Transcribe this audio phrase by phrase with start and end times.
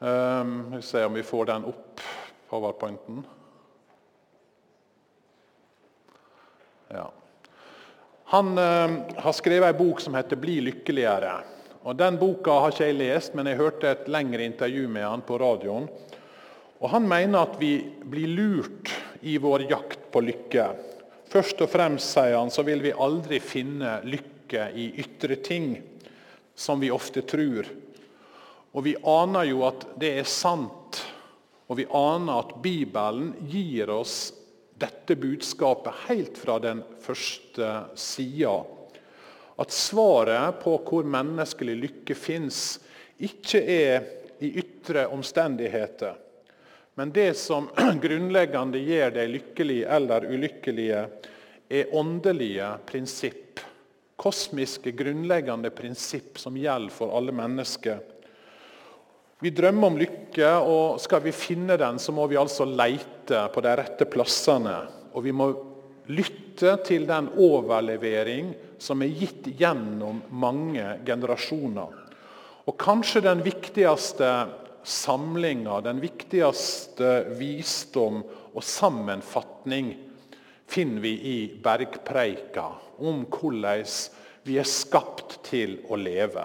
[0.00, 2.00] Um, vi ser om vi får den opp,
[2.48, 3.18] powerpointen.
[6.88, 7.10] Ja.
[8.24, 11.42] Han uh, har skrevet ei bok som heter 'Bli lykkeligere'.
[11.82, 15.20] Og Den boka har ikke jeg lest, men jeg hørte et lengre intervju med han
[15.20, 15.88] på radioen.
[16.80, 20.66] Og Han mener at vi blir lurt i vår jakt på lykke.
[21.28, 25.76] Først og fremst sier han, så vil vi aldri finne lykke i ytre ting,
[26.56, 27.68] som vi ofte tror.
[28.72, 31.00] Og Vi aner jo at det er sant,
[31.66, 34.32] og vi aner at Bibelen gir oss
[34.80, 38.54] dette budskapet helt fra den første sida.
[39.60, 42.78] At svaret på hvor menneskelig lykke fins,
[43.20, 44.08] ikke er
[44.40, 46.16] i ytre omstendigheter
[47.00, 47.68] men det som
[48.02, 51.04] grunnleggende gjør deg lykkelig eller ulykkelige,
[51.70, 53.62] er åndelige prinsipp.
[54.20, 58.02] Kosmiske, grunnleggende prinsipp som gjelder for alle mennesker.
[59.40, 63.62] Vi drømmer om lykke, og skal vi finne den, så må vi altså leite på
[63.64, 64.76] de rette plassene.
[65.16, 65.48] Og vi må
[66.12, 71.96] lytte til den overlevering som er gitt gjennom mange generasjoner.
[72.68, 74.28] Og kanskje den viktigste
[74.84, 78.20] samlinga, den viktigste visdom
[78.52, 79.94] og sammenfatning
[80.70, 82.68] finner vi i bergpreika
[83.00, 83.88] om hvordan
[84.44, 86.44] vi er skapt til å leve.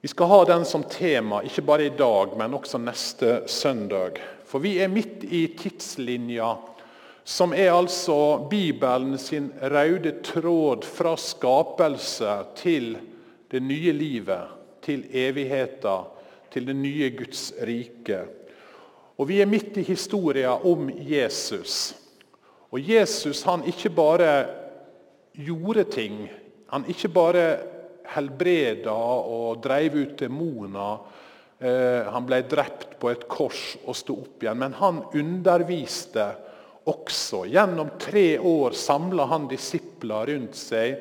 [0.00, 4.20] Vi skal ha den som tema, ikke bare i dag, men også neste søndag.
[4.46, 6.52] For vi er midt i tidslinja,
[7.26, 12.92] som er altså Bibelen sin røde tråd fra skapelse til
[13.50, 14.54] det nye livet,
[14.86, 15.96] til evigheta,
[16.54, 18.20] til det nye Guds rike.
[19.18, 21.96] Og Vi er midt i historien om Jesus.
[22.70, 24.46] Og Jesus han ikke bare
[25.34, 26.28] gjorde ting.
[26.70, 27.58] Han ikke bare
[28.14, 31.00] helbreda og dreiv ut demoner.
[31.58, 34.60] Eh, han ble drept på et kors og sto opp igjen.
[34.62, 36.30] Men han underviste
[36.88, 37.44] også.
[37.50, 40.96] Gjennom tre år samla han disipler rundt seg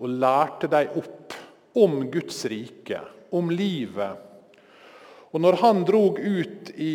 [0.00, 1.40] og lærte dem opp
[1.78, 3.00] om Guds rike,
[3.34, 4.24] om livet
[5.34, 6.94] og når han drog, i,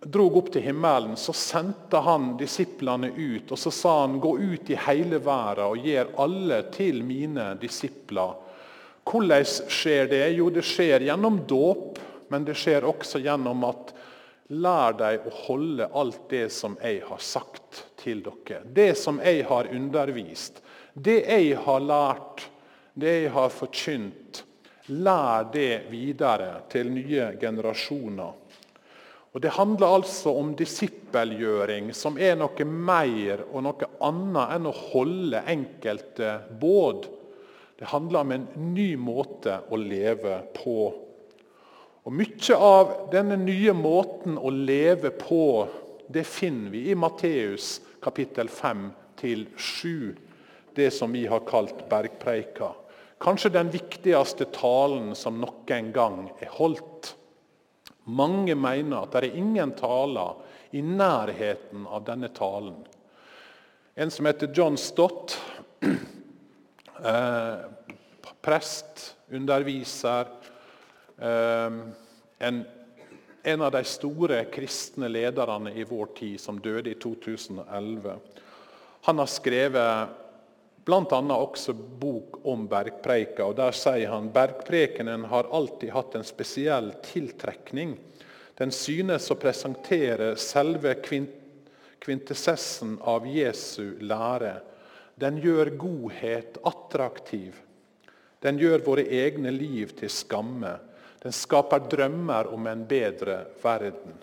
[0.00, 3.50] drog opp til himmelen, så sendte han disiplene ut.
[3.52, 8.38] Og så sa han, gå ut i hele verden og gjør alle til mine disipler.
[9.10, 10.24] Hvordan skjer det?
[10.38, 11.98] Jo, det skjer gjennom dåp,
[12.30, 13.94] men det skjer også gjennom at
[14.50, 18.64] Lær dem å holde alt det som jeg har sagt til dere.
[18.66, 20.58] Det som jeg har undervist.
[20.92, 22.48] Det jeg har lært,
[22.98, 24.42] det jeg har forkynt.
[24.90, 28.34] Lær det videre til nye generasjoner.
[29.30, 34.74] Og Det handler altså om disippelgjøring, som er noe mer og noe annet enn å
[34.74, 37.06] holde enkelte båd.
[37.78, 40.90] Det handler om en ny måte å leve på.
[42.04, 45.44] Og Mye av denne nye måten å leve på
[46.10, 48.88] det finner vi i Matteus kapittel 5
[49.20, 50.16] 7,
[50.74, 52.72] det som vi har kalt bergpreika.
[53.20, 56.89] Kanskje den viktigste talen som noen gang er holdt.
[58.10, 60.40] Mange mener at det er ingen taler
[60.74, 62.80] i nærheten av denne talen.
[63.94, 65.36] En som heter John Stott,
[67.04, 67.56] eh,
[68.42, 70.30] prest, underviser,
[71.18, 71.80] eh,
[72.38, 72.62] en,
[73.42, 78.16] en av de store kristne lederne i vår tid, som døde i 2011.
[79.08, 80.16] Han har skrevet
[80.84, 81.20] Bl.a.
[81.36, 83.44] også bok om bergpreika.
[83.44, 87.98] og Der sier han bergprekenen har alltid hatt en spesiell tiltrekning.
[88.56, 94.58] Den synes å presentere selve kvintessessen av Jesu lære.
[95.20, 97.56] Den gjør godhet attraktiv.
[98.40, 100.78] Den gjør våre egne liv til skamme.
[101.20, 104.16] Den skaper drømmer om en bedre verden.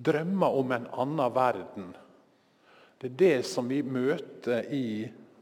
[0.00, 1.90] Drømmer om en annen verden.
[2.98, 4.86] Det er det som vi møter i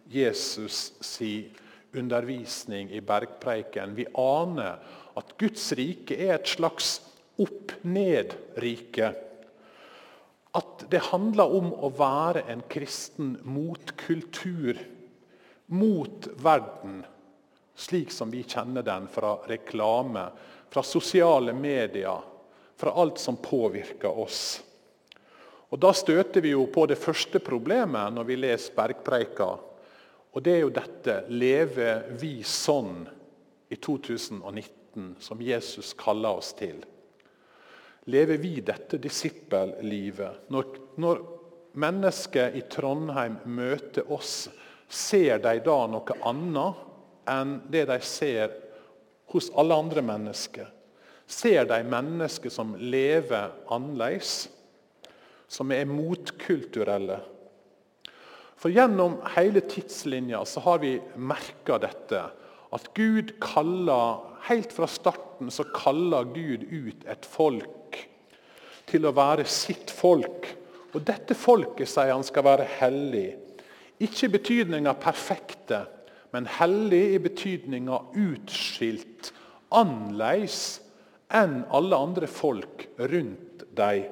[0.09, 1.51] Jesus si
[1.93, 3.95] undervisning i bergpreiken.
[3.95, 4.79] Vi aner
[5.19, 6.99] at Guds rike er et slags
[7.39, 9.13] opp-ned-rike.
[10.59, 14.79] At det handler om å være en kristen mot kultur,
[15.67, 17.03] mot verden,
[17.79, 20.25] slik som vi kjenner den fra reklame,
[20.69, 22.25] fra sosiale medier,
[22.79, 24.61] fra alt som påvirker oss.
[25.69, 29.51] Og Da støter vi jo på det første problemet når vi leser bergpreika.
[30.33, 33.03] Og det er jo dette Lever vi sånn
[33.69, 36.81] i 2019, som Jesus kaller oss til?
[38.09, 40.49] Lever vi dette disippellivet?
[40.53, 40.71] Når,
[41.01, 41.21] når
[41.79, 44.49] mennesker i Trondheim møter oss,
[44.89, 46.85] ser de da noe annet
[47.29, 48.55] enn det de ser
[49.33, 50.75] hos alle andre mennesker?
[51.29, 54.49] ser de mennesker som lever annerledes,
[55.49, 57.21] som er motkulturelle.
[58.59, 62.25] For Gjennom hele tidslinja så har vi merka dette.
[62.75, 67.99] At Gud kaller, Helt fra starten så kaller Gud ut et folk
[68.89, 70.47] til å være sitt folk.
[70.95, 73.29] Og dette folket sier han skal være hellig.
[74.01, 75.83] Ikke i betydninga perfekte,
[76.33, 79.33] men hellig i betydninga utskilt,
[79.75, 80.79] annerledes
[81.35, 84.07] enn alle andre folk rundt deg.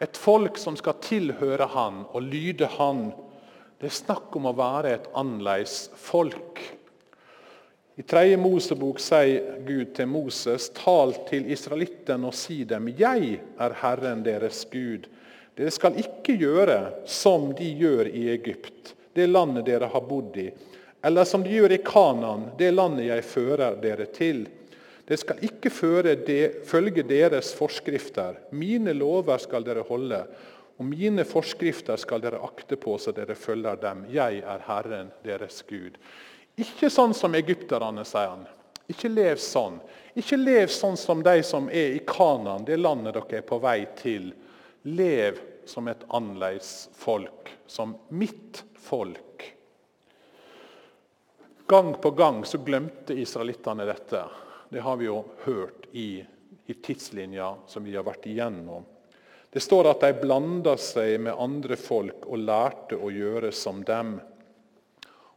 [0.00, 3.08] Et folk som skal tilhøre han og lyde han.
[3.76, 6.62] Det er snakk om å være et annerledes folk.
[7.96, 8.36] I 3.
[8.40, 14.62] Mosebok sier Gud til Moses.: Tal til israelittene og si dem:" Jeg er Herren deres
[14.72, 15.04] Gud.
[15.56, 20.50] Dere skal ikke gjøre som de gjør i Egypt, det landet dere har bodd i,
[21.04, 24.46] eller som de gjør i Kanan, det landet jeg fører dere til.
[25.06, 25.70] Dere skal ikke
[26.26, 28.40] de, følge deres forskrifter.
[28.50, 30.24] Mine lover skal dere holde,
[30.76, 34.04] og mine forskrifter skal dere akte på så dere følger dem.
[34.12, 35.96] Jeg er Herren deres Gud.
[36.56, 38.44] Ikke sånn som egypterne, sier han.
[38.88, 39.80] Ikke lev sånn.
[40.16, 43.80] Ikke lev sånn som de som er i Kanan, det landet dere er på vei
[43.98, 44.30] til.
[44.86, 49.48] Lev som et annerledes folk, som mitt folk.
[51.66, 54.22] Gang på gang så glemte israelittene dette.
[54.70, 56.22] Det har vi jo hørt i,
[56.66, 58.86] i tidslinja som vi har vært igjennom.
[59.56, 64.18] Det står at de blanda seg med andre folk og lærte å gjøre som dem.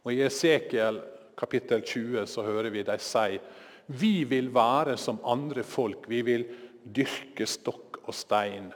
[0.04, 0.98] Og I Esekiel
[1.40, 3.38] kapittel 20 så hører vi de si
[3.96, 6.04] vi vil være som andre folk.
[6.12, 6.44] Vi vil
[6.84, 8.68] dyrke stokk og stein.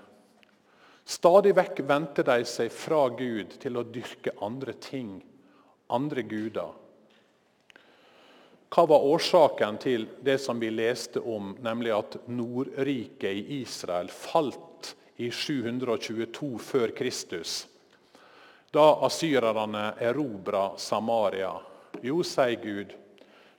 [1.04, 5.18] Stadig vekk vendte de seg fra Gud til å dyrke andre ting,
[5.92, 6.72] andre guder.
[8.72, 14.96] Hva var årsaken til det som vi leste om, nemlig at Nordriket i Israel falt
[15.16, 17.64] i 722 før Kristus?
[18.74, 21.52] da asyrerne erobra Samaria?
[22.02, 22.94] Jo, sier Gud,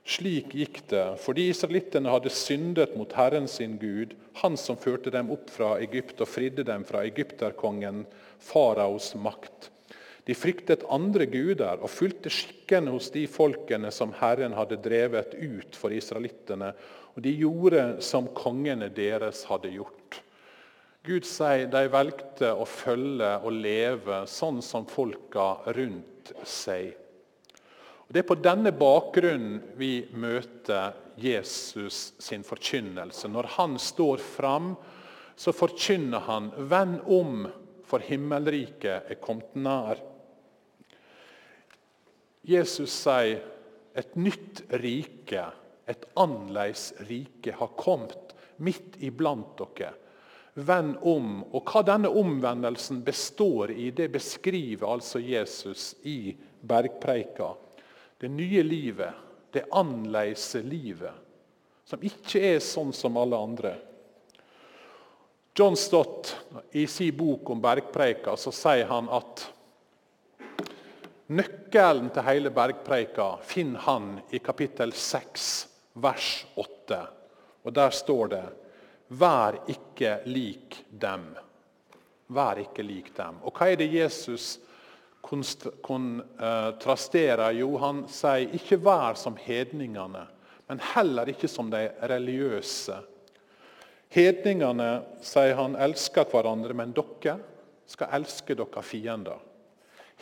[0.04, 4.12] slik gikk det fordi israelittene hadde syndet mot Herren sin Gud,
[4.42, 8.04] han som førte dem opp fra Egypt og fridde dem fra egypterkongen
[8.44, 9.70] faraos makt.
[10.28, 15.78] De fryktet andre guder og fulgte skikkene hos de folkene som Herren hadde drevet ut
[15.78, 16.74] for israelittene,
[17.16, 19.95] og de gjorde som kongene deres hadde gjort.
[21.06, 26.96] Gud sier de valgte å følge og leve sånn som folka rundt seg.
[28.06, 33.30] Og Det er på denne bakgrunnen vi møter Jesus sin forkynnelse.
[33.30, 34.72] Når han står fram,
[35.36, 37.46] så forkynner han 'Vend om,
[37.84, 40.02] for himmelriket er kommet nær'.
[42.42, 43.42] Jesus sier
[43.94, 45.52] et nytt rike,
[45.86, 49.94] et annerledes rike, har kommet midt iblant dere.
[50.56, 51.42] Vend om.
[51.52, 56.32] Og hva denne omvendelsen består i, det beskriver altså Jesus i
[56.64, 57.50] bergpreika.
[58.16, 59.12] Det nye livet,
[59.52, 61.12] det annerledes livet,
[61.84, 63.74] som ikke er sånn som alle andre.
[65.56, 66.32] John Stott,
[66.72, 69.44] I sin bok om bergpreika så sier han at
[71.32, 75.50] nøkkelen til hele bergpreika finner han i kapittel 6,
[76.00, 77.00] vers 8.
[77.64, 78.44] Og Der står det
[79.08, 81.36] Vær ikke lik dem.
[82.26, 83.34] Vær ikke lik dem.
[83.46, 84.58] Og hva er det Jesus
[85.22, 87.52] kontrasterer?
[87.60, 90.26] Jo, han sier ikke vær som hedningene,
[90.66, 92.96] men heller ikke som de religiøse.
[94.16, 97.38] Hedningene, sier han, elsker hverandre, men dere
[97.86, 99.38] skal elske dere fiender.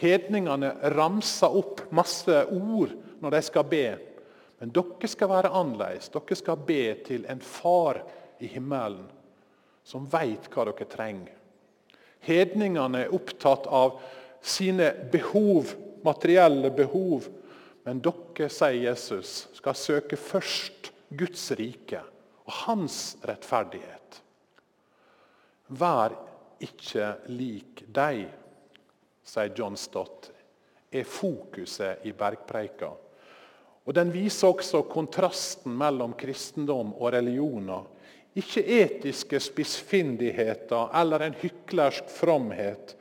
[0.01, 2.91] Hedningene ramser opp masse ord
[3.23, 3.87] når de skal be.
[4.61, 6.11] Men dere skal være annerledes.
[6.13, 8.03] Dere skal be til en far
[8.45, 9.09] i himmelen
[9.85, 11.41] som veit hva dere trenger.
[12.25, 13.99] Hedningene er opptatt av
[14.45, 15.75] sine behov,
[16.05, 17.29] materielle behov.
[17.85, 22.01] Men dere, sier Jesus, skal søke først Guds rike
[22.45, 24.21] og hans rettferdighet.
[25.69, 26.17] Vær
[26.65, 28.25] ikke lik deg,
[29.25, 30.31] sier John Stott,
[30.95, 32.93] er fokuset i bergpreika.
[33.85, 37.85] Og Den viser også kontrasten mellom kristendom og religioner
[38.35, 42.97] ikke etiske spissfindigheter eller en hyklersk fromhet,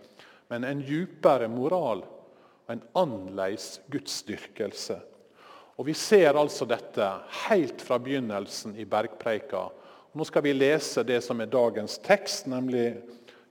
[0.51, 4.99] men en djupere moral og en annerledes gudsdyrkelse.
[5.77, 7.07] Og Vi ser altså dette
[7.47, 9.65] helt fra begynnelsen i bergpreika.
[10.13, 12.91] Nå skal vi lese det som er dagens tekst, nemlig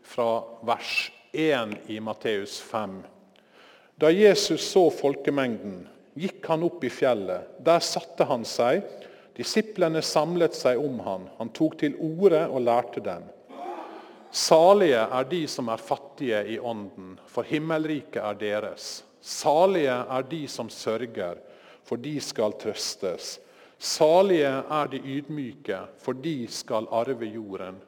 [0.07, 3.01] fra vers 1 i Matteus 5.
[3.99, 7.51] Da Jesus så folkemengden, gikk han opp i fjellet.
[7.59, 8.87] Der satte han seg.
[9.37, 11.29] Disiplene samlet seg om han.
[11.39, 13.25] Han tok til orde og lærte dem.
[14.33, 19.03] Salige er de som er fattige i ånden, for himmelriket er deres.
[19.21, 21.37] Salige er de som sørger,
[21.85, 23.39] for de skal trøstes.
[23.79, 27.81] Salige er de ydmyke, for de skal arve jorden.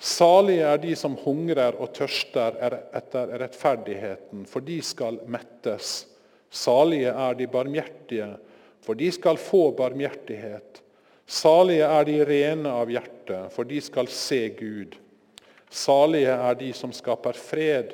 [0.00, 2.56] Salige er de som hungrer og tørster
[2.96, 6.06] etter rettferdigheten, for de skal mettes.
[6.50, 8.30] Salige er de barmhjertige,
[8.84, 10.82] for de skal få barmhjertighet.
[11.30, 14.96] Salige er de rene av hjerte, for de skal se Gud.
[15.70, 17.92] Salige er de som skaper fred,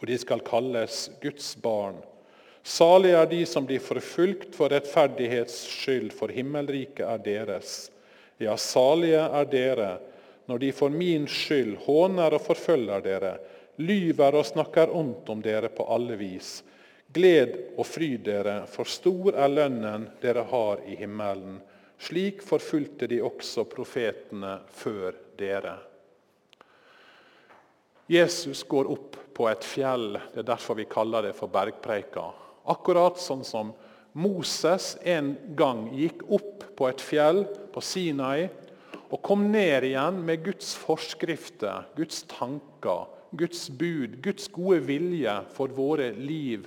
[0.00, 2.00] for de skal kalles Guds barn.
[2.64, 7.76] Salige er de som blir forfulgt for rettferdighets skyld, for himmelriket er deres.
[8.42, 9.90] Ja, salige er dere
[10.50, 13.34] når de for min skyld håner og forfølger dere,
[13.80, 16.58] lyver og snakker ondt om dere på alle vis.
[17.14, 21.60] Gled og fryd dere, for stor er lønnen dere har i himmelen.
[22.02, 25.76] Slik forfulgte de også profetene før dere.
[28.10, 30.18] Jesus går opp på et fjell.
[30.34, 32.26] Det er derfor vi kaller det for bergpreika.
[32.74, 33.70] Akkurat sånn som
[34.18, 38.50] Moses en gang gikk opp på et fjell på Sinai
[39.08, 45.70] og kom ned igjen med Guds forskrifter, Guds tanker, Guds bud, Guds gode vilje for
[45.74, 46.66] våre liv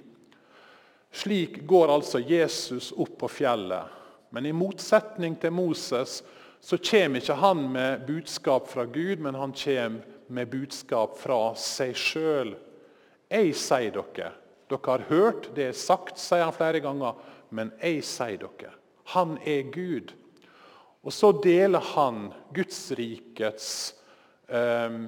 [1.12, 3.94] slik går altså Jesus opp på fjellet.
[4.30, 6.20] Men i motsetning til Moses
[6.60, 11.96] så kommer ikke han med budskap fra Gud, men han kommer med budskap fra seg
[11.96, 12.56] sjøl.
[13.32, 14.34] Jeg sier dere,
[14.68, 17.16] dere har hørt det er sagt, sier han flere ganger,
[17.56, 18.74] men jeg sier dere,
[19.14, 20.12] han er Gud.
[21.08, 23.70] Og så deler han Guds rikets
[24.52, 25.00] eh,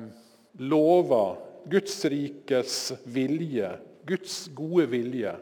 [0.63, 1.35] lover,
[1.69, 3.73] Guds rikets vilje,
[4.07, 5.35] Guds gode vilje.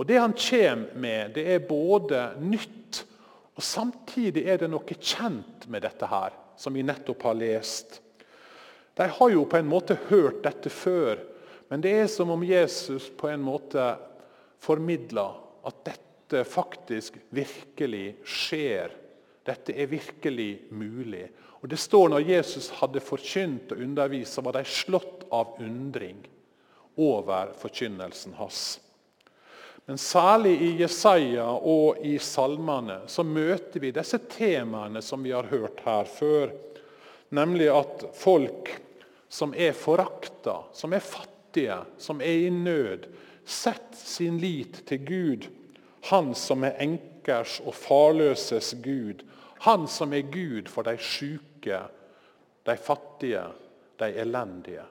[0.00, 3.02] Og Det han kommer med, det er både nytt
[3.60, 7.98] og samtidig er det noe kjent med dette her, som vi nettopp har lest.
[8.96, 11.20] De har jo på en måte hørt dette før,
[11.68, 13.84] men det er som om Jesus på en måte
[14.64, 15.36] formidler
[15.68, 18.96] at dette faktisk virkelig skjer.
[19.44, 21.26] Dette er virkelig mulig.
[21.60, 26.24] Og Det står når Jesus hadde forkynt og undervist, så var de slått av undring
[26.96, 28.78] over forkynnelsen hans.
[29.90, 35.48] Men særlig i Jesaja og i salmene så møter vi disse temaene som vi har
[35.50, 36.52] hørt her før.
[37.34, 38.70] Nemlig at folk
[39.26, 43.08] som er forakta, som er fattige, som er i nød,
[43.42, 45.50] setter sin lit til Gud.
[46.12, 49.26] Han som er enkers og farløses Gud.
[49.66, 51.82] Han som er Gud for de syke,
[52.62, 53.42] de fattige,
[53.98, 54.86] de elendige.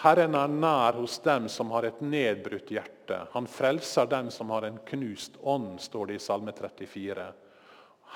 [0.00, 3.18] Herren er nær hos dem som har et nedbrutt hjerte.
[3.34, 7.26] Han frelser dem som har en knust ånd, står det i Salme 34.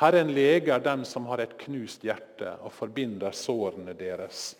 [0.00, 4.54] Herren leger dem som har et knust hjerte, og forbinder sårene deres.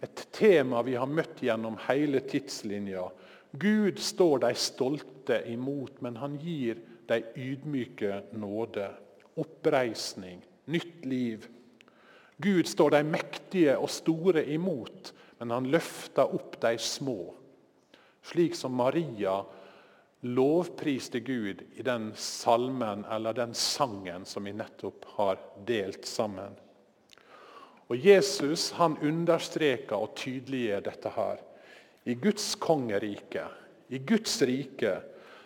[0.00, 3.04] Et tema vi har møtt gjennom hele tidslinja.
[3.52, 6.80] Gud står de stolte imot, men han gir
[7.12, 8.88] de ydmyke nåde.
[9.36, 11.44] Oppreisning, nytt liv.
[12.40, 17.34] Gud står de mektige og store imot, men han løfta opp de små.
[18.22, 19.44] Slik som Maria
[20.20, 26.56] lovpriste Gud i den salmen eller den sangen som vi nettopp har delt sammen.
[27.88, 31.38] Og Jesus han understreker og tydeliggjør dette her.
[32.04, 33.46] I Guds kongerike,
[33.88, 34.98] i Guds rike,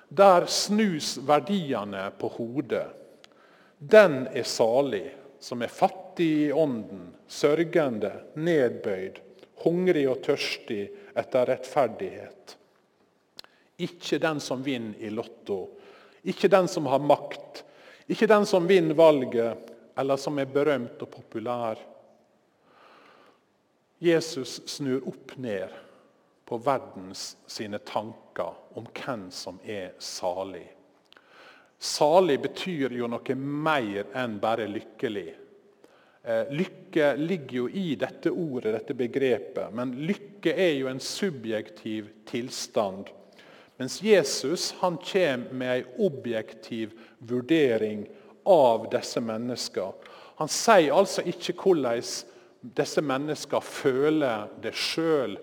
[0.08, 2.86] der snus verdiene på hodet.
[3.78, 5.04] Den er salig,
[5.42, 9.20] som er fattig i ånden, sørgende, nedbøyd
[9.64, 10.84] hungrig og tørstig
[11.18, 12.56] etter rettferdighet.
[13.82, 15.60] Ikke den som vinner i Lotto,
[16.22, 17.62] ikke den som har makt,
[18.06, 21.80] ikke den som vinner valget, eller som er berømt og populær.
[24.02, 25.70] Jesus snur opp ned
[26.48, 30.66] på verdens sine tanker om hvem som er salig.
[31.78, 35.30] Salig betyr jo noe mer enn bare lykkelig.
[36.24, 39.72] Eh, lykke ligger jo i dette ordet, dette begrepet.
[39.74, 43.10] Men lykke er jo en subjektiv tilstand.
[43.76, 48.06] Mens Jesus han kommer med en objektiv vurdering
[48.46, 50.10] av disse menneskene.
[50.38, 52.02] Han sier altså ikke hvordan
[52.78, 55.36] disse menneskene føler det sjøl,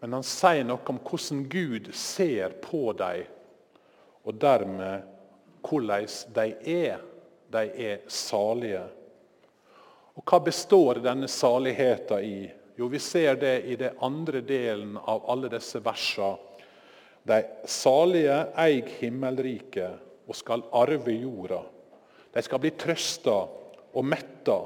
[0.00, 3.24] men han sier noe om hvordan Gud ser på dem,
[4.24, 5.08] og dermed
[5.64, 6.46] hvordan de
[6.84, 7.06] er.
[7.50, 8.84] De er salige.
[10.20, 12.50] Og Hva består denne saligheten i?
[12.76, 16.36] Jo, Vi ser det i den andre delen av alle disse versene.
[17.24, 21.60] De salige eig himmelriket og skal arve jorda.
[22.32, 23.36] De skal bli trøsta
[23.96, 24.62] og metta.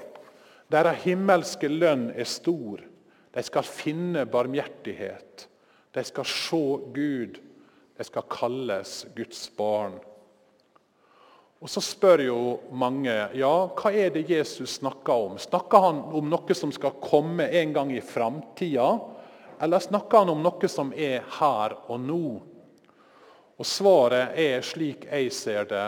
[0.71, 2.83] Deres himmelske lønn er stor.
[3.35, 5.47] De skal finne barmhjertighet.
[5.95, 6.63] De skal se
[6.95, 7.39] Gud.
[7.95, 9.99] De skal kalles Guds barn.
[11.65, 12.41] Og Så spør jo
[12.77, 15.39] mange ja, hva er det Jesus snakker om.
[15.41, 18.91] Snakker han om noe som skal komme en gang i framtida,
[19.65, 22.27] eller snakker han om noe som er her og nå?
[23.57, 25.87] Og Svaret er, slik jeg ser det,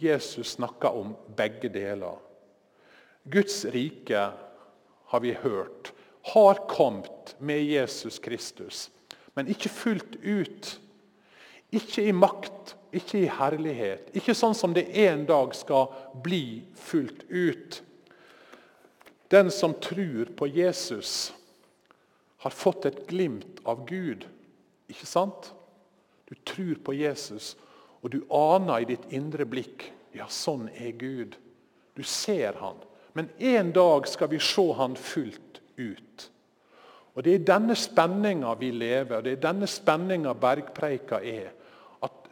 [0.00, 2.16] Jesus snakker om begge deler.
[3.28, 4.30] Guds rike,
[5.10, 5.92] har vi hørt,
[6.32, 8.88] har kommet med Jesus Kristus,
[9.36, 10.76] men ikke fullt ut.
[11.76, 14.10] Ikke i makt ikke i herlighet.
[14.16, 15.90] Ikke sånn som det en dag skal
[16.24, 17.82] bli fullt ut.
[19.30, 21.32] Den som tror på Jesus,
[22.40, 24.24] har fått et glimt av Gud.
[24.88, 25.52] Ikke sant?
[26.26, 27.52] Du tror på Jesus,
[28.00, 31.36] og du aner i ditt indre blikk ja, sånn er Gud.
[31.94, 32.80] Du ser han.
[33.12, 36.26] Men en dag skal vi se han fullt ut.
[37.14, 41.50] Og Det er denne spenninga vi lever, og det er denne spenninga bergpreika er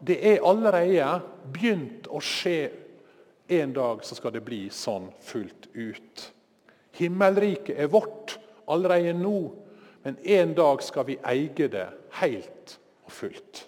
[0.01, 1.21] det er allerede
[1.53, 2.71] begynt å skje.
[3.49, 6.25] En dag så skal det bli sånn fullt ut.
[6.99, 8.37] Himmelriket er vårt
[8.69, 9.39] allerede nå,
[10.05, 11.87] men en dag skal vi eie det
[12.21, 12.77] helt
[13.07, 13.65] og fullt.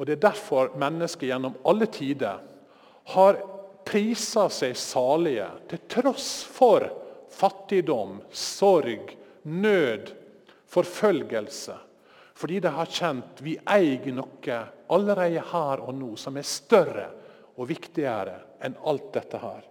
[0.00, 2.40] Og Det er derfor mennesker gjennom alle tider
[3.12, 3.36] har
[3.84, 6.86] prisa seg salige til tross for
[7.30, 9.12] fattigdom, sorg,
[9.44, 10.12] nød,
[10.70, 11.76] forfølgelse.
[12.40, 17.08] Fordi de har kjent vi eier noe allerede her og nå som er større
[17.60, 19.66] og viktigere enn alt dette her.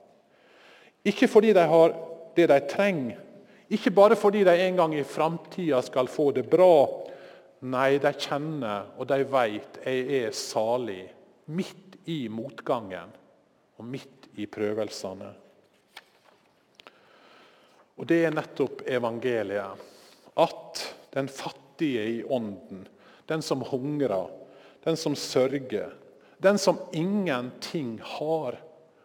[1.10, 1.96] Ikke fordi de har
[2.38, 3.24] det de trenger,
[3.70, 6.88] ikke bare fordi de en gang i framtida skal få det bra.
[7.70, 11.04] Nei, de kjenner og de vet jeg er salig
[11.54, 13.12] midt i motgangen
[13.78, 15.30] og midt i prøvelsene.
[18.00, 19.88] Og Det er nettopp evangeliet.
[20.40, 22.88] At den fattige fattige i ånden,
[23.26, 24.30] den som hungrer,
[24.84, 25.94] den som sørger,
[26.38, 28.60] den som ingenting har.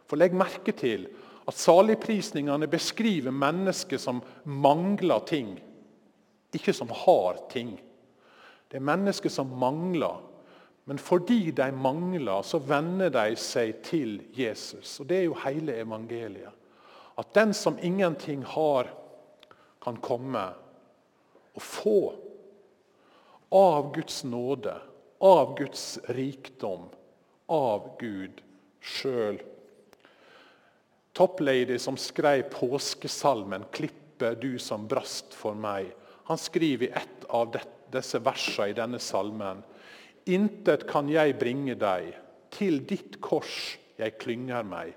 [0.06, 1.08] For Legg merke til
[1.46, 5.60] at saligprisningene beskriver mennesker som mangler ting,
[6.54, 7.80] ikke som har ting.
[8.68, 10.20] Det er mennesker som mangler.
[10.84, 15.00] Men fordi de mangler, så venner de seg til Jesus.
[15.00, 16.52] Og Det er jo hele evangeliet.
[17.18, 18.90] At den som ingenting har,
[19.82, 20.44] kan komme
[21.54, 22.14] og få
[23.48, 24.76] av Guds nåde,
[25.18, 26.88] av Guds rikdom,
[27.46, 28.42] av Gud
[28.80, 29.40] sjøl.
[31.12, 35.92] Topplady som skrev påskesalmen 'Klippe du som brast for meg',
[36.24, 37.56] han skriver i ett av
[37.92, 39.62] disse versene i denne salmen
[40.24, 42.14] Intet kan jeg bringe deg,
[42.54, 44.94] til ditt kors jeg klynger meg.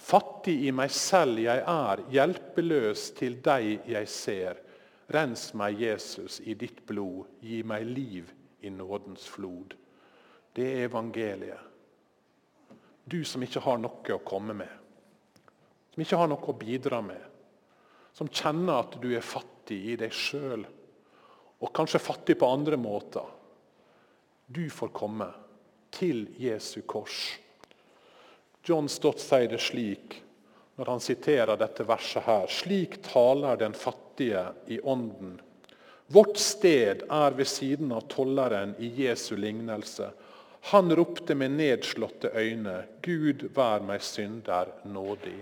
[0.00, 4.60] Fattig i meg selv jeg er, hjelpeløs til deg jeg ser.
[5.10, 7.26] Rens meg, Jesus, i ditt blod.
[7.42, 8.30] Gi meg liv
[8.62, 9.74] i nådens flod.
[10.54, 11.66] Det er evangeliet.
[13.04, 14.70] Du som ikke har noe å komme med,
[15.90, 17.22] som ikke har noe å bidra med.
[18.14, 20.62] Som kjenner at du er fattig i deg sjøl,
[21.60, 23.26] og kanskje fattig på andre måter.
[24.46, 25.26] Du får komme
[25.94, 27.38] til Jesu kors.
[28.66, 30.20] John Stott sier det slik
[30.78, 32.46] når han siterer dette verset her.
[32.50, 35.40] Slik taler den fattige i ånden.
[36.06, 40.10] Vårt sted er ved siden av tolleren i Jesu lignelse.
[40.72, 45.38] Han ropte med nedslåtte øyne, Gud vær meg synder nådig.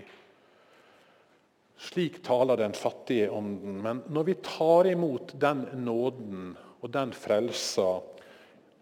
[1.79, 3.81] Slik taler den fattige ånden.
[3.81, 7.89] Men når vi tar imot den nåden og den frelsa,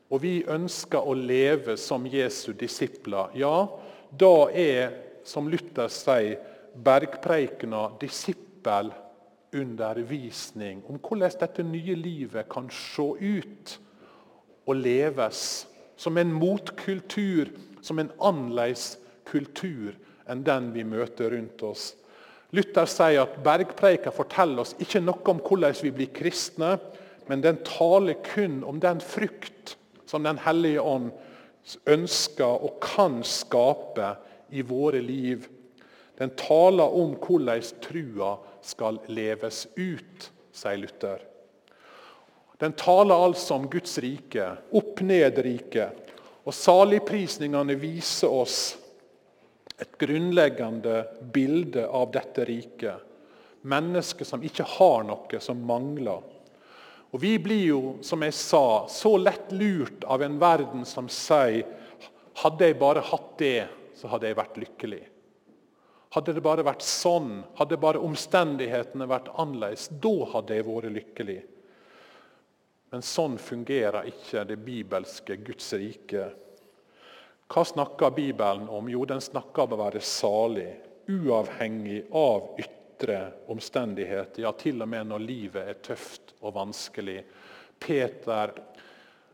[0.07, 3.67] og vi ønsker å leve som Jesu disipler, ja,
[4.11, 4.91] da er
[5.27, 6.39] som Luther sier,
[6.77, 7.89] bergpreikena
[9.51, 13.79] disippelundervisning om hvordan dette nye livet kan se ut
[14.67, 17.47] og leves som en motkultur,
[17.81, 19.95] som en annerledes kultur
[20.27, 21.95] enn den vi møter rundt oss.
[22.51, 26.77] Luther sier at bergpreika forteller oss ikke noe om hvordan vi blir kristne,
[27.27, 31.11] men den taler kun om den frukt som Den hellige ånd
[31.85, 34.13] ønsker og kan skape
[34.55, 35.49] i våre liv.
[36.17, 41.23] Den taler om hvordan trua skal leves ut, sier Luther.
[42.57, 45.89] Den taler altså om Guds rike, opp-ned-rike.
[46.47, 48.77] Og saligprisningene viser oss
[49.77, 51.03] et grunnleggende
[51.33, 53.03] bilde av dette riket.
[53.67, 56.23] Mennesker som ikke har noe, som mangler.
[57.11, 61.63] Og Vi blir jo, som jeg sa, så lett lurt av en verden som sier
[62.37, 65.03] hadde jeg bare hatt det, så hadde jeg vært lykkelig.
[66.17, 71.35] Hadde det bare vært sånn, hadde bare omstendighetene vært annerledes, da hadde jeg vært lykkelig.
[72.89, 76.23] Men sånn fungerer ikke det bibelske Guds rike.
[77.53, 78.89] Hva snakker Bibelen om?
[78.89, 80.71] Jo, den snakker om å være salig,
[81.05, 83.19] uavhengig av ytre
[83.53, 84.41] omstendigheter.
[84.47, 87.19] Ja, til og med når livet er tøft og vanskelig.
[87.77, 88.55] Peter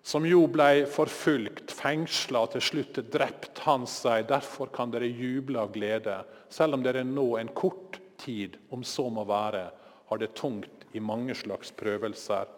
[0.03, 5.61] som jo ble forfulgt, fengsla og til slutt drept, han sier derfor kan dere juble
[5.61, 6.17] av glede,
[6.51, 9.63] selv om dere nå en kort tid, om så må være,
[10.11, 12.51] har det tungt i mange slags prøvelser.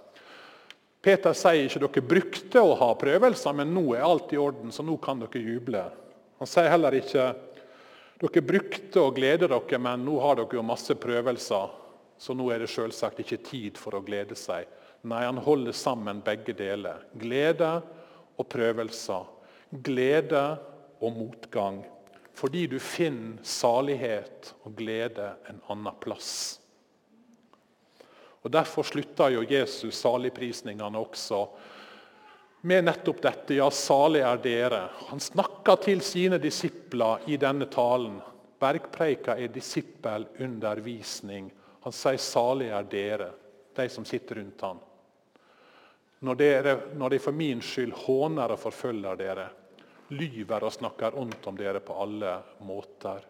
[1.05, 4.81] Peter sier ikke dere brukte å ha prøvelser, men nå er alt i orden, så
[4.81, 5.83] nå kan dere juble.
[6.41, 7.27] Han sier heller ikke
[8.23, 11.77] dere brukte å glede dere, men nå har dere jo masse prøvelser,
[12.17, 14.65] så nå er det selvsagt ikke tid for å glede seg.
[15.05, 17.03] Nei, han holder sammen begge deler.
[17.13, 17.69] Glede
[18.41, 19.27] og prøvelser.
[19.85, 20.45] Glede
[20.97, 21.83] og motgang.
[22.33, 26.57] Fordi du finner salighet og glede en annen plass.
[28.41, 31.43] Og Derfor slutter jo Jesus saligprisningene også
[32.65, 33.59] med nettopp dette.
[33.59, 34.81] Ja, salig er dere.
[35.11, 38.17] Han snakker til sine disipler i denne talen.
[38.57, 41.53] Bergpreika er disippelundervisning.
[41.85, 43.33] Han sier 'salig er dere',
[43.75, 44.81] de som sitter rundt ham
[46.25, 49.45] når, dere, når de for min skyld håner og forfølger dere,
[50.13, 52.33] lyver og snakker ondt om dere på alle
[52.65, 53.23] måter.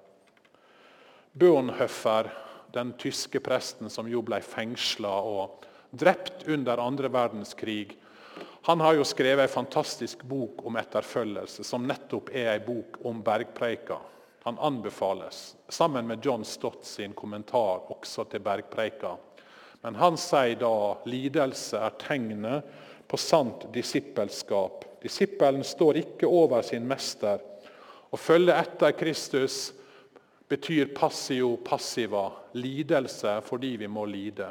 [1.35, 2.31] Bonhoeffer,
[2.75, 7.95] den tyske presten som jo ble fengsla og drept under andre verdenskrig,
[8.65, 13.19] han har jo skrevet en fantastisk bok om etterfølgelse, som nettopp er en bok om
[13.23, 13.99] bergpreika.
[14.43, 19.15] Han anbefales, sammen med John Stott sin kommentar også til bergpreika.
[19.85, 20.73] Men han sier da
[21.05, 22.65] lidelse er tegnet
[23.07, 24.85] på sant disippelskap.
[25.01, 27.41] Disippelen står ikke over sin mester.
[28.09, 29.73] Å følge etter Kristus
[30.49, 34.47] betyr passio passiva, lidelse fordi vi må lide.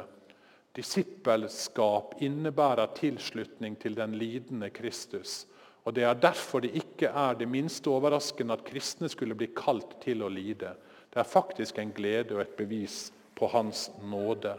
[0.75, 5.45] Disippelskap innebærer tilslutning til den lidende Kristus.
[5.85, 9.99] Og Det er derfor det ikke er det minste overraskende at kristne skulle bli kalt
[10.01, 10.73] til å lide.
[11.13, 14.55] Det er faktisk en glede og et bevis på Hans nåde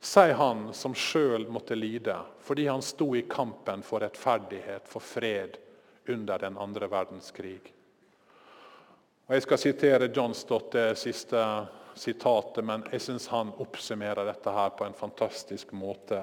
[0.00, 5.56] sier han som sjøl måtte lide fordi han sto i kampen for rettferdighet, for fred,
[6.08, 7.72] under den andre verdenskrig.
[9.26, 11.40] Og Jeg skal sitere John Stott, det siste
[11.98, 16.20] sitatet, men jeg syns han oppsummerer dette her på en fantastisk måte.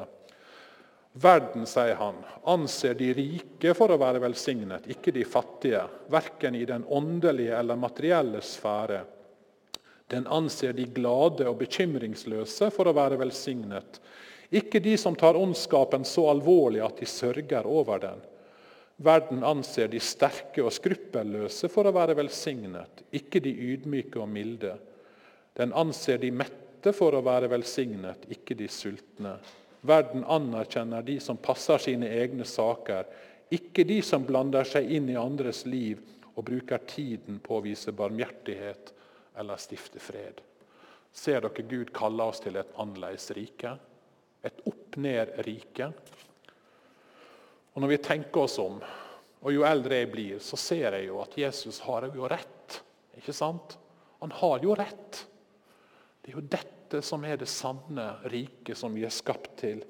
[1.13, 6.63] Verden, sier han, anser de rike for å være velsignet, ikke de fattige, verken i
[6.65, 9.03] den åndelige eller materielle sfære.
[10.07, 13.99] Den anser de glade og bekymringsløse for å være velsignet,
[14.53, 18.19] ikke de som tar ondskapen så alvorlig at de sørger over den.
[19.03, 24.75] Verden anser de sterke og skruppelløse for å være velsignet, ikke de ydmyke og milde.
[25.57, 29.37] Den anser de mette for å være velsignet, ikke de sultne.
[29.83, 33.09] Verden anerkjenner de som passer sine egne saker,
[33.53, 35.99] ikke de som blander seg inn i andres liv
[36.35, 38.93] og bruker tiden på å vise barmhjertighet
[39.37, 40.41] eller stifte fred.
[41.13, 43.75] Ser dere Gud kaller oss til et annerledes rike?
[44.43, 45.91] Et opp-ned-rike?
[47.73, 48.79] Og Når vi tenker oss om,
[49.43, 52.79] og jo eldre jeg blir, så ser jeg jo at Jesus har jo rett.
[53.17, 53.77] Ikke sant?
[54.21, 55.25] Han har jo rett.
[56.21, 59.81] Det er jo dette som er det sanne riket som vi er skapt til.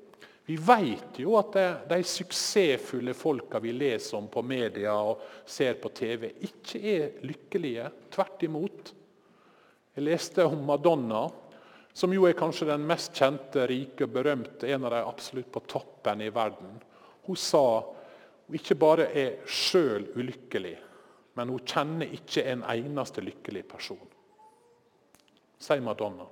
[0.46, 5.78] Vi vet jo at det, de suksessfulle folka vi leser om på media og ser
[5.80, 7.86] på TV, ikke er lykkelige.
[8.12, 8.92] Tvert imot.
[9.94, 11.28] Jeg leste om Madonna,
[11.94, 15.62] som jo er kanskje den mest kjente, rike og berømte, en av de absolutt på
[15.70, 16.80] toppen i verden.
[17.28, 17.66] Hun sa
[18.48, 20.74] hun ikke bare er sjøl ulykkelig,
[21.38, 24.02] men hun kjenner ikke en eneste lykkelig person.
[25.62, 26.26] Sier Madonna.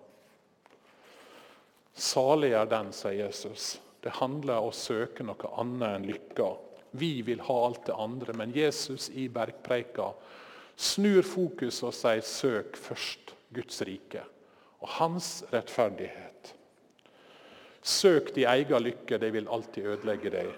[1.94, 3.76] Salig er den, sier Jesus.
[4.02, 6.50] Det handler om å søke noe annet enn lykka.
[6.98, 10.10] Vi vil ha alt det andre, men Jesus i bergpreika
[10.76, 13.36] snur fokus og sier 'søk først'.
[13.54, 14.24] Guds rike
[14.82, 16.54] og hans rettferdighet.
[17.82, 20.50] Søk din egen lykke, det vil alltid ødelegge deg.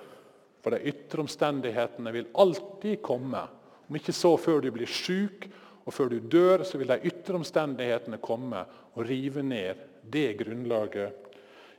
[0.64, 3.44] For de ytre omstendighetene vil alltid komme.
[3.88, 5.50] Om ikke så før du blir syk
[5.84, 11.20] og før du dør, så vil de ytre omstendighetene komme og rive ned det grunnlaget.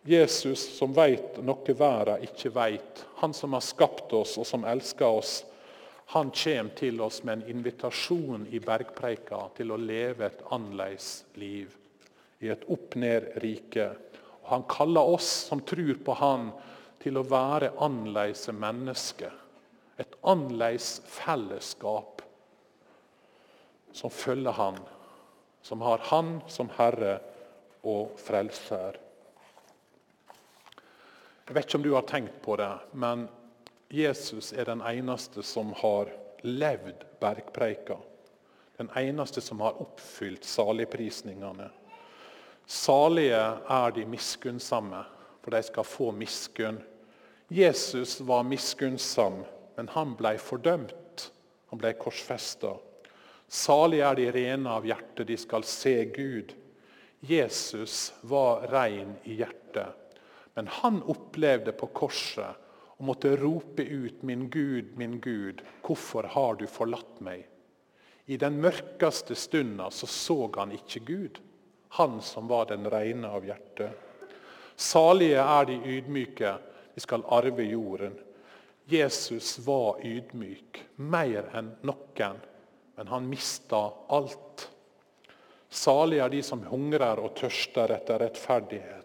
[0.05, 5.09] Jesus som vet noe verden ikke vet, han som har skapt oss og som elsker
[5.09, 5.39] oss,
[6.07, 11.73] han kommer til oss med en invitasjon i bergpreika til å leve et annerledes liv.
[12.45, 13.89] I et opp-ned-rike.
[14.51, 16.51] Han kaller oss som tror på Han,
[17.01, 19.33] til å være annerledes mennesker.
[20.01, 22.23] Et annerledes fellesskap
[23.93, 24.79] som følger Han.
[25.65, 27.21] som har Han som Herre
[27.89, 28.99] og Frelser.
[31.47, 33.25] Jeg vet ikke om du har tenkt på det, men
[33.89, 36.11] Jesus er den eneste som har
[36.43, 37.97] levd bergpreika.
[38.77, 41.71] Den eneste som har oppfylt saligprisningene.
[42.67, 45.05] Salige er de miskunnsomme,
[45.45, 46.81] for de skal få miskunn.
[47.49, 49.45] Jesus var miskunnsom,
[49.77, 51.31] men han ble fordømt.
[51.71, 52.73] Han ble korsfesta.
[53.49, 56.55] Salige er de rene av hjerte, de skal se Gud.
[57.25, 60.19] Jesus var ren i hjertet,
[60.55, 62.64] men han opplevde på korset
[62.99, 67.47] og måtte rope ut 'Min Gud, min Gud, hvorfor har du forlatt meg?'
[68.27, 71.41] I den mørkeste stunda så, så han ikke Gud,
[71.89, 73.91] han som var den reine av hjerte.
[74.77, 76.55] Salige er de ydmyke,
[76.95, 78.17] de skal arve jorden.
[78.91, 82.41] Jesus var ydmyk, mer enn noen,
[82.97, 84.71] men han mista alt.
[85.69, 89.04] Salige er de som hungrer og tørster etter rettferdighet.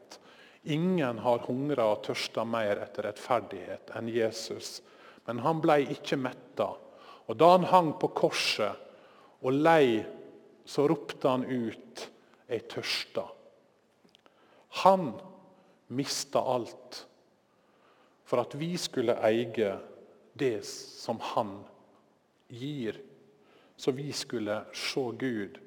[0.69, 4.79] Ingen har hungra og tørsta mer etter rettferdighet enn Jesus.
[5.25, 6.71] Men han ble ikke metta.
[7.29, 8.77] Og da han hang på korset
[9.41, 9.99] og lei,
[10.65, 12.09] så ropte han ut
[12.49, 13.27] 'Jeg tørsta'.
[14.83, 15.13] Han
[15.87, 17.05] mista alt
[18.23, 19.71] for at vi skulle eie
[20.33, 21.63] det som han
[22.47, 23.01] gir.
[23.75, 25.57] Så vi skulle se Gud,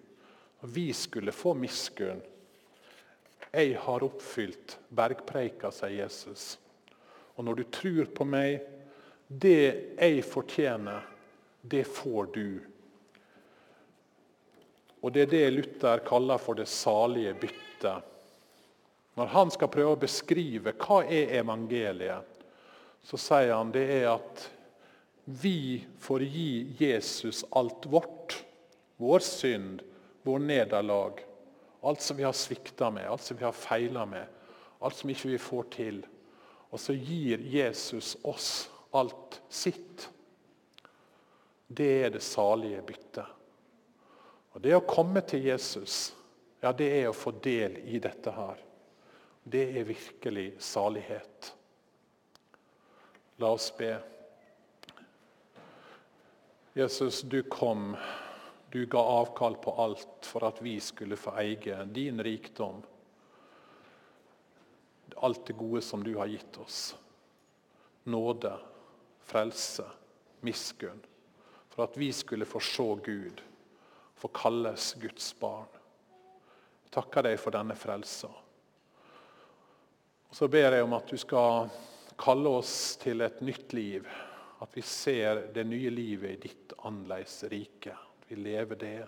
[0.60, 2.22] og vi skulle få miskunn.
[3.50, 6.59] 'Jeg har oppfylt bergpreika', sier Jesus.
[7.37, 8.61] Og når du tror på meg,
[9.28, 11.02] det jeg fortjener,
[11.62, 12.61] det får du.
[15.02, 18.02] Og Det er det Luther kaller for det salige byttet.
[19.14, 22.24] Når han skal prøve å beskrive hva er evangeliet,
[23.02, 24.46] så sier han det er at
[25.24, 28.44] vi får gi Jesus alt vårt.
[28.96, 29.83] Vår synd,
[30.22, 31.20] vår nederlag
[31.83, 34.27] Alt som vi har svikta med, alt som vi har feila med,
[34.79, 36.03] alt som ikke vi får til.
[36.71, 40.09] Og så gir Jesus oss alt sitt.
[41.66, 43.27] Det er det salige byttet.
[44.53, 46.12] Og Det å komme til Jesus,
[46.61, 48.61] ja, det er å få del i dette her.
[49.42, 51.53] Det er virkelig salighet.
[53.40, 53.97] La oss be.
[56.77, 57.97] Jesus, du kom
[58.72, 62.78] du ga avkall på alt for at vi skulle få eie din rikdom.
[65.16, 66.96] Alt det gode som du har gitt oss.
[68.08, 68.52] Nåde,
[69.20, 69.85] frelse,
[70.40, 71.02] miskunn.
[71.68, 73.42] For at vi skulle få se Gud,
[74.16, 75.68] få kalles Guds barn.
[76.85, 78.30] Jeg takker deg for denne frelsa.
[80.32, 81.68] Så ber jeg om at du skal
[82.16, 84.08] kalle oss til et nytt liv.
[84.64, 87.98] At vi ser det nye livet i ditt annerledes rike
[88.33, 89.03] vi lever det.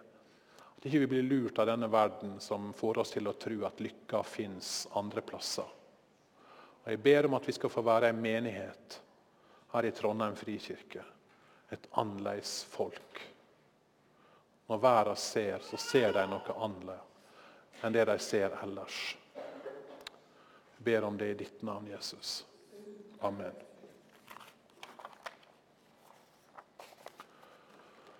[0.77, 3.81] At ikke vi blir lurt av denne verden som får oss til å tro at
[3.81, 5.71] lykka fins andre plasser.
[6.85, 8.99] Og Jeg ber om at vi skal få være en menighet
[9.73, 11.05] her i Trondheim frikirke.
[11.73, 13.23] Et annerledes folk.
[14.69, 17.11] Når verden ser, så ser de noe annerledes
[17.85, 19.17] enn det de ser ellers.
[19.35, 22.45] Jeg ber om det i ditt navn, Jesus.
[23.21, 23.63] Amen.